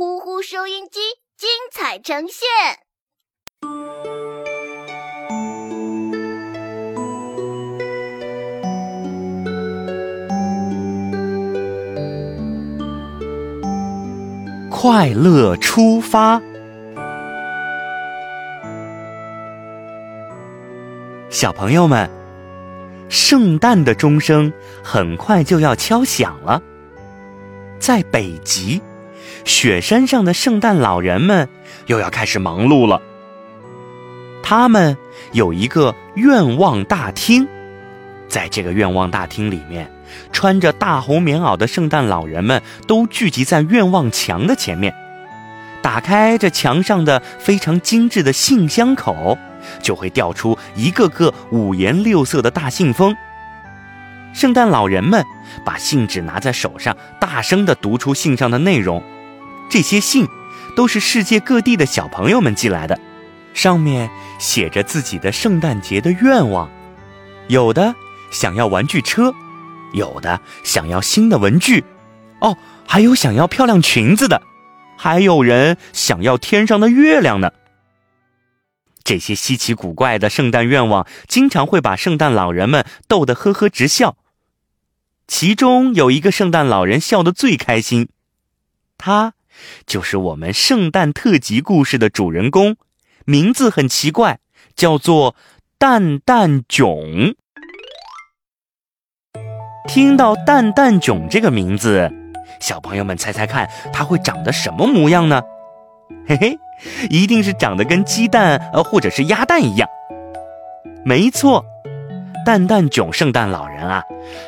[0.00, 1.00] 呼呼收音机
[1.36, 2.46] 精彩呈现。
[14.70, 16.40] 快乐出发，
[21.28, 22.08] 小朋友们，
[23.08, 24.52] 圣诞的钟声
[24.84, 26.62] 很快就要敲响了。
[27.80, 28.80] 在北极，
[29.48, 31.48] 雪山上的圣诞老人们
[31.86, 33.00] 又要开始忙碌了。
[34.42, 34.96] 他们
[35.32, 37.48] 有一个愿望大厅，
[38.28, 39.90] 在这个愿望大厅里面。
[40.32, 44.94] 穿着大红棉袄的圣诞老人们都聚集在愿望墙的前面，
[45.82, 49.36] 打开这墙上的非常精致的信箱口，
[49.82, 53.14] 就会掉出一个个五颜六色的大信封。
[54.32, 55.24] 圣诞老人们
[55.64, 59.02] 把信纸拿在手上，大声地读出信上的内容。
[59.68, 60.26] 这些信
[60.74, 62.98] 都是世界各地的小朋友们寄来的，
[63.54, 66.70] 上面写着自己的圣诞节的愿望，
[67.48, 67.94] 有的
[68.30, 69.34] 想要玩具车。
[69.94, 71.82] 有的想要新的文具，
[72.42, 74.42] 哦，还有想要漂亮裙子的，
[74.98, 77.52] 还有人想要天上的月亮呢。
[79.02, 84.18] 这些稀奇古怪的圣诞愿望，经常会把圣诞老人们逗得呵呵直笑。
[85.26, 88.10] 其中有一个圣诞老人笑得最开心，
[88.98, 89.32] 他
[89.86, 92.76] 就是我们圣诞特辑故事的主人公，
[93.24, 94.38] 名字很奇怪，
[94.76, 95.34] 叫做
[95.78, 97.34] 蛋蛋囧。
[99.86, 102.12] 听到蛋蛋囧这个名字，
[102.60, 105.42] 小朋友们猜猜看，它会长得什么模样呢？
[106.26, 106.58] 嘿嘿，
[107.08, 109.88] 一定是长得跟鸡蛋呃或者是鸭蛋一样。
[111.04, 111.64] 没错，
[112.44, 114.02] 蛋蛋囧圣诞老人啊，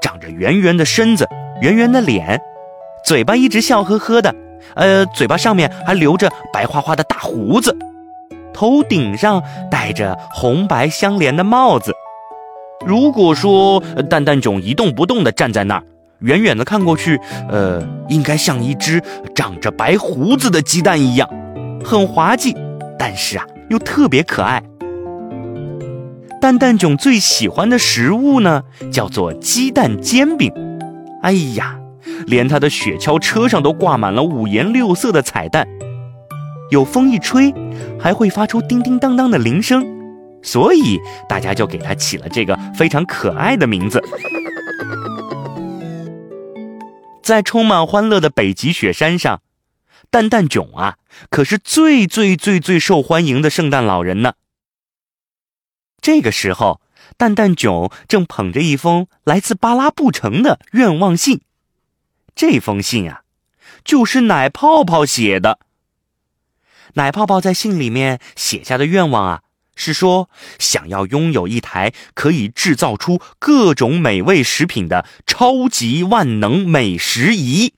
[0.00, 1.28] 长着圆圆的身子，
[1.60, 2.40] 圆圆的脸，
[3.04, 4.32] 嘴巴一直笑呵呵的，
[4.74, 7.76] 呃，嘴巴上面还留着白花花的大胡子，
[8.52, 11.92] 头顶上戴着红白相连的帽子。
[12.86, 15.82] 如果说蛋蛋囧一动不动地站在那儿，
[16.20, 19.02] 远远的看过去，呃，应该像一只
[19.34, 21.28] 长着白胡子的鸡蛋一样，
[21.84, 22.54] 很滑稽，
[22.98, 24.62] 但是啊，又特别可爱。
[26.40, 30.52] 蛋蛋囧最喜欢的食物呢，叫做鸡蛋煎饼。
[31.22, 31.78] 哎呀，
[32.26, 35.66] 连他的雪橇车上都挂满了五颜六色的彩蛋，
[36.70, 37.52] 有风一吹，
[37.98, 39.84] 还会发出叮叮当当的铃声。
[40.42, 44.02] 所以大家就给他起了这个非常可爱的名字。
[47.22, 49.40] 在充满欢乐的北极雪山上，
[50.10, 50.96] 蛋蛋囧啊，
[51.30, 54.34] 可是最最最最受欢迎的圣诞老人呢。
[56.02, 56.82] 这个时候，
[57.16, 61.40] 蛋蛋囧正捧着一封来自巴拉布城的愿望信。
[62.34, 63.22] 这封信啊，
[63.84, 65.58] 就是奶泡泡写的。
[66.94, 69.40] 奶泡泡在信里面写下的愿望啊。
[69.76, 70.30] 是说，
[70.60, 77.74] 想要拥有一台可以制造出各种美味食品的超级万能美食仪。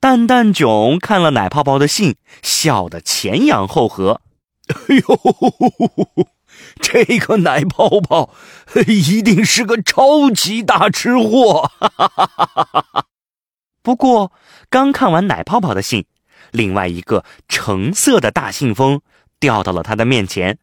[0.00, 4.20] 蛋蛋囧看了奶泡泡的信，笑得前仰后合。
[4.66, 5.20] 哎呦，
[6.80, 8.34] 这个奶泡泡
[8.86, 11.70] 一定是个超级大吃货！
[13.82, 14.32] 不过，
[14.68, 16.06] 刚看完奶泡泡的信，
[16.50, 19.00] 另外一个橙色的大信封。
[19.42, 20.58] 掉到了他的面前。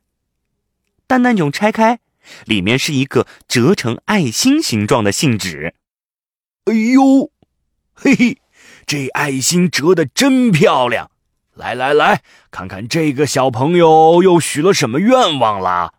[1.05, 1.99] 蛋蛋囧拆开，
[2.45, 5.75] 里面是一个折成爱心形状的信纸。
[6.63, 7.29] 哎呦，
[7.93, 8.37] 嘿嘿，
[8.85, 11.11] 这爱心折的真漂亮！
[11.59, 12.21] 来来来，
[12.51, 15.91] 看看这个小朋友又许了什么愿望啦？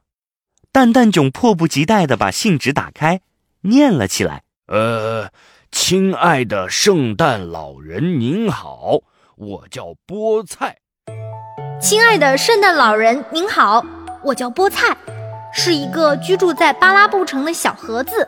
[0.72, 3.20] 蛋蛋囧迫不及待的把信纸打开，
[3.60, 5.28] 念了起来：“呃，
[5.70, 9.00] 亲爱的圣诞老人您好，
[9.36, 10.78] 我叫菠菜。”
[11.78, 13.84] 亲爱的圣诞老人，您好，
[14.24, 14.96] 我叫菠菜，
[15.52, 18.26] 是一个居住在巴拉布城的小盒子。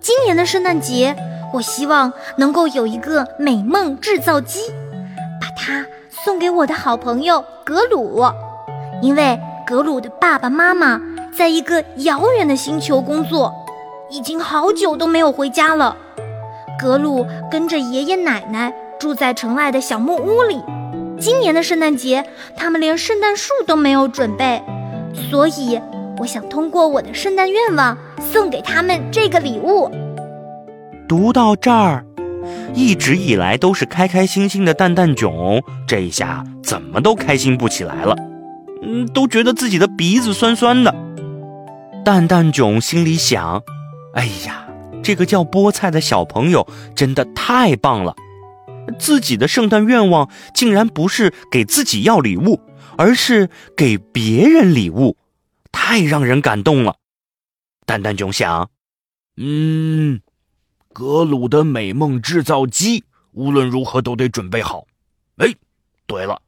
[0.00, 1.16] 今年的圣诞节，
[1.52, 4.60] 我希望能够有一个美梦制造机，
[5.40, 5.84] 把它
[6.24, 8.22] 送给我的好朋友格鲁，
[9.00, 11.00] 因为格鲁的爸爸妈妈
[11.32, 13.54] 在一个遥远的星球工作，
[14.10, 15.96] 已经好久都没有回家了。
[16.78, 20.62] 格鲁跟着爷爷奶奶住在城外的小木屋里。
[21.18, 22.24] 今年的圣诞节，
[22.56, 24.62] 他们连圣诞树都没有准备，
[25.30, 25.80] 所以
[26.18, 29.90] 我想通过我的圣诞愿望送给他们这个礼物。
[31.08, 32.04] 读到这儿，
[32.74, 38.16] 一直以来都是开开心心的蛋蛋囧，这一下怎么都开心不起来了，
[38.82, 40.94] 嗯，都觉得自己的鼻子酸酸的。
[42.04, 43.62] 蛋蛋囧心里想
[44.14, 44.66] ：“哎呀，
[45.02, 48.14] 这个叫菠菜的小朋友真的太棒了。”
[48.98, 52.60] 自己的圣诞愿望竟然不是给自己要礼物，
[52.96, 55.16] 而是给别人礼物，
[55.70, 56.96] 太让人感动了。
[57.86, 58.70] 蛋蛋囧想，
[59.36, 60.20] 嗯，
[60.92, 64.86] 格鲁的美梦制造机无论如何都得准备好。
[65.36, 65.54] 哎，
[66.06, 66.42] 对了，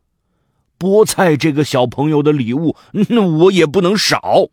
[0.78, 4.48] 菠菜这个小朋友的礼物，那我也不能少。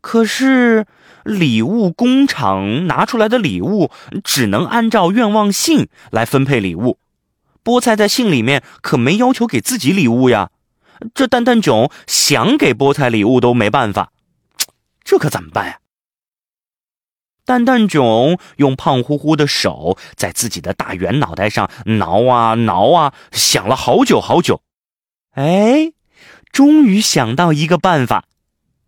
[0.00, 0.86] 可是，
[1.24, 3.90] 礼物工厂拿出来的礼物
[4.24, 6.98] 只能按照愿望信来分配礼物。
[7.62, 10.50] 菠菜在信里面可没要求给自己礼物呀。
[11.14, 14.12] 这蛋蛋囧想给菠菜礼物都没办法，
[15.04, 15.79] 这可怎么办呀？
[17.50, 24.62] 蛋蛋囧用胖乎乎的手在自己的大圆脑袋上挠啊挠啊，想了好久好久。
[25.32, 25.90] 哎，
[26.52, 28.26] 终于想到一个办法，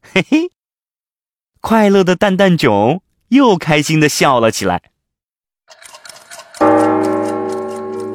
[0.01, 0.53] 嘿嘿。
[1.61, 3.01] 快乐的蛋蛋囧
[3.31, 4.81] 又开心的笑了起来。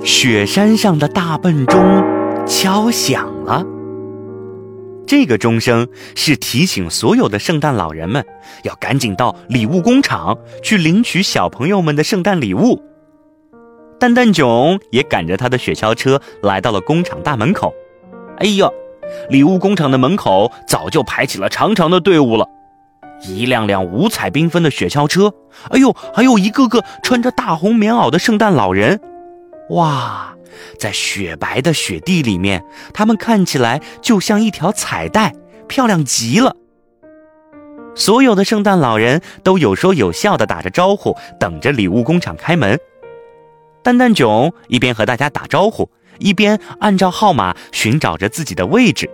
[0.05, 3.65] 雪山上的大笨钟敲响了，
[5.07, 8.25] 这个钟声是提醒所有的圣诞老人们
[8.63, 12.83] 要赶紧到礼物工厂去领取小朋友们的圣诞礼物。
[13.99, 17.73] 蛋蛋囧也赶着他的雪橇车来到了工厂大门口。
[18.37, 18.71] 哎呦，
[19.29, 22.45] 礼物工厂的门口早就排起了长长的队伍了。
[23.27, 25.33] 一辆辆五彩缤纷的雪橇车，
[25.71, 29.01] 哎呦，还有一个个穿着大红棉袄的圣诞老人，
[29.71, 30.35] 哇，
[30.79, 32.63] 在雪白的雪地里面，
[32.93, 35.33] 他们看起来就像一条彩带，
[35.67, 36.55] 漂亮极了。
[37.95, 42.79] 所有的圣诞老人都有说有笑的打着招呼，等着礼物工厂开门。
[43.83, 45.89] 蛋蛋囧一边和大家打招呼，
[46.19, 49.09] 一边按照号码寻找着自己的位置。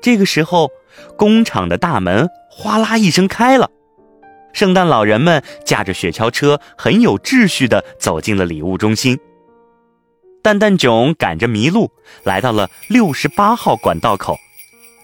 [0.00, 0.70] 这个时候，
[1.16, 2.28] 工厂的大门。
[2.54, 3.70] 哗啦一声开了，
[4.52, 9.18] 圣诞老人们驾着雪橇车，很有秩序地走进了礼物中心。
[10.42, 11.90] 蛋蛋囧赶着麋鹿
[12.24, 14.36] 来到了六十八号管道口，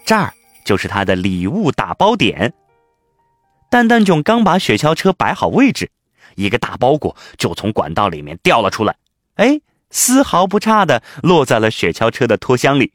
[0.05, 2.53] 这儿就是他的礼物打包点。
[3.71, 5.91] 蛋蛋囧刚把雪橇车摆好位置，
[6.35, 8.97] 一个大包裹就从管道里面掉了出来，
[9.37, 12.93] 哎，丝毫不差的落在了雪橇车的拖箱里。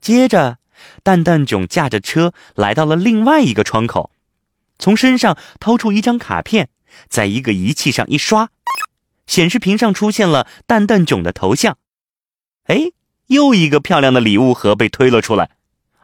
[0.00, 0.58] 接着。
[1.02, 4.12] 蛋蛋囧驾着车来到了另外一个窗口，
[4.78, 6.68] 从身上掏出一张卡片，
[7.08, 8.50] 在一个仪器上一刷，
[9.28, 11.76] 显示屏上出现了蛋蛋囧的头像。
[12.64, 12.90] 哎，
[13.28, 15.50] 又一个漂亮的礼物盒被推了出来。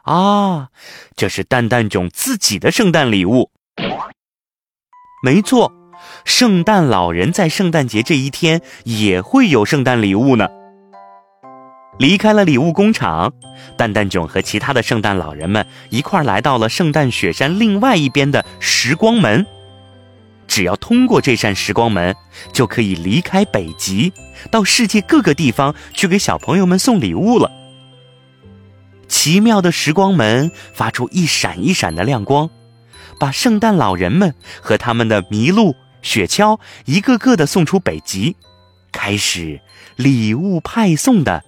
[0.03, 0.69] 啊，
[1.17, 3.51] 这是蛋蛋囧自己的圣诞礼物。
[5.25, 5.73] 没错，
[6.25, 10.47] 圣诞老人在圣诞节这一天也会有圣诞礼物呢。
[11.99, 13.33] 离开了礼物工厂，
[13.79, 19.47] 蛋蛋囧和其他的圣诞老人们一块来到了圣诞雪山另外一边的时光门。
[20.55, 22.15] 只要通过这扇时光门，
[22.53, 24.13] 就可以离开北极，
[24.53, 27.51] 到世界各个地方去给小朋友们送礼物了。
[29.09, 32.49] 奇妙的时光门发出一闪一闪的亮光，
[33.19, 38.37] 把圣诞老人们和他们的麋鹿、雪橇一个个的送出北极，
[38.93, 39.61] 开始
[39.97, 41.43] 礼物派送的。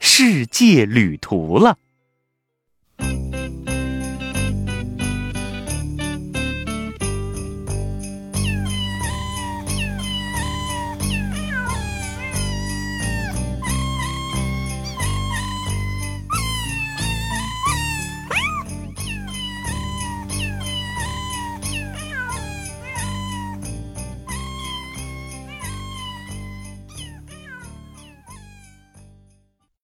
[0.00, 1.78] 世界旅途了。